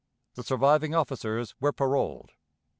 The 0.33 0.41
surviving 0.41 0.95
officers 0.95 1.53
were 1.59 1.71
paroled. 1.71 2.31